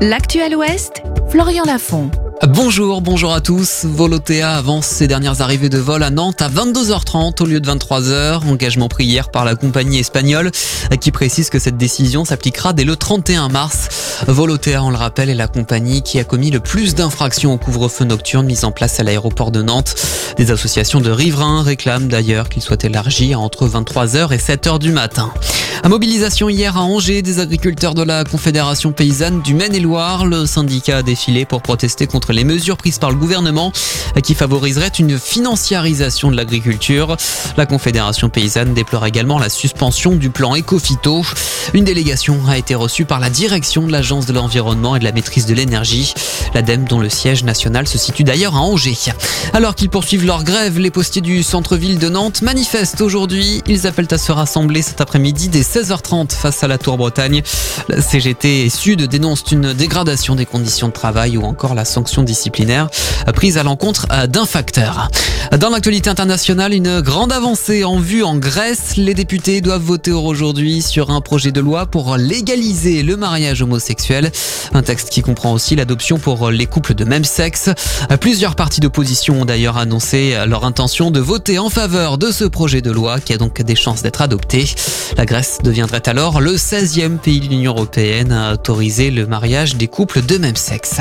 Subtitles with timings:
[0.00, 2.10] L'actuel Ouest, Florian Lafont.
[2.48, 3.84] Bonjour, bonjour à tous.
[3.84, 8.48] Volotea avance ses dernières arrivées de vol à Nantes à 22h30 au lieu de 23h.
[8.48, 10.50] Engagement pris hier par la compagnie espagnole
[10.98, 14.11] qui précise que cette décision s'appliquera dès le 31 mars.
[14.28, 18.04] Volotea, on le rappelle, est la compagnie qui a commis le plus d'infractions au couvre-feu
[18.04, 19.94] nocturne mis en place à l'aéroport de Nantes.
[20.36, 25.32] Des associations de riverains réclament d'ailleurs qu'il soit élargi entre 23h et 7h du matin.
[25.84, 30.98] À mobilisation hier à Angers, des agriculteurs de la Confédération paysanne du Maine-et-Loire, le syndicat
[30.98, 33.72] a défilé pour protester contre les mesures prises par le gouvernement
[34.22, 37.16] qui favoriseraient une financiarisation de l'agriculture.
[37.56, 41.22] La Confédération paysanne déplore également la suspension du plan Ecofito.
[41.74, 45.12] Une délégation a été reçue par la direction de l'Agence de l'environnement et de la
[45.12, 46.12] maîtrise de l'énergie,
[46.54, 48.98] l'ADEME dont le siège national se situe d'ailleurs à Angers.
[49.54, 53.62] Alors qu'ils poursuivent leur grève, les postiers du centre-ville de Nantes manifestent aujourd'hui.
[53.66, 57.42] Ils appellent à se rassembler cet après-midi dès 16h30 face à la Tour Bretagne.
[57.88, 62.88] La CGT Sud dénoncent une dégradation des conditions de travail ou encore la sanction disciplinaire
[63.34, 65.08] prise à l'encontre d'un facteur.
[65.58, 68.96] Dans l'actualité internationale, une grande avancée en vue en Grèce.
[68.96, 73.91] Les députés doivent voter aujourd'hui sur un projet de loi pour légaliser le mariage homosexuel.
[74.72, 77.70] Un texte qui comprend aussi l'adoption pour les couples de même sexe.
[78.20, 82.80] Plusieurs partis d'opposition ont d'ailleurs annoncé leur intention de voter en faveur de ce projet
[82.80, 84.68] de loi qui a donc des chances d'être adopté.
[85.16, 89.88] La Grèce deviendrait alors le 16e pays de l'Union européenne à autoriser le mariage des
[89.88, 91.00] couples de même sexe.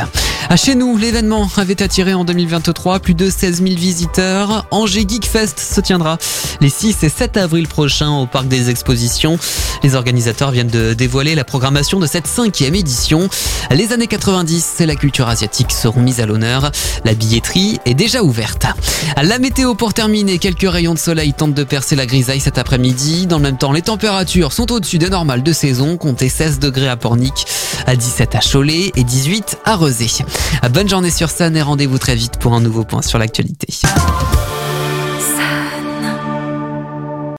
[0.50, 4.66] À chez nous, l'événement avait attiré en 2023 plus de 16 000 visiteurs.
[4.72, 6.17] Angers Geek Fest se tiendra
[6.59, 9.39] les 6 et 7 avril prochains au Parc des Expositions.
[9.83, 12.76] Les organisateurs viennent de dévoiler la programmation de cette cinquième
[13.72, 16.72] Les années 90 et la culture asiatique seront mises à l'honneur.
[17.06, 18.66] La billetterie est déjà ouverte.
[19.22, 23.28] La météo pour terminer, quelques rayons de soleil tentent de percer la grisaille cet après-midi.
[23.28, 26.90] Dans le même temps, les températures sont au-dessus des normales de saison, comptez 16 degrés
[26.90, 27.46] à Pornic,
[27.86, 30.08] à 17 à Cholet et 18 à Rezé.
[30.72, 33.68] Bonne journée sur scène et rendez-vous très vite pour un nouveau point sur l'actualité.